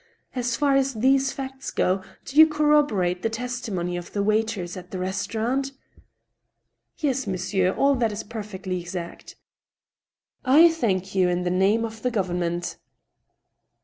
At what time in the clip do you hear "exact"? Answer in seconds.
8.81-9.35